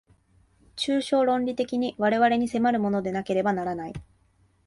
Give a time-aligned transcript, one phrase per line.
[0.77, 3.93] 抽象論理的に我々に迫るものでなければならない。